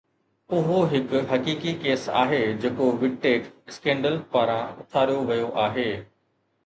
اهو 0.59 0.77
هڪ 0.93 1.19
حقيقي 1.31 1.73
ڪيس 1.83 2.07
آهي 2.23 2.39
جيڪو 2.63 2.87
Vidtech 3.03 3.53
اسڪينڊل 3.73 4.17
پاران 4.37 4.83
اٿاريو 4.85 5.19
ويو 5.29 5.53
آهي 5.67 5.89